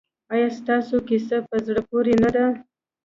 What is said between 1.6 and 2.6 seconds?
زړه پورې نه دي؟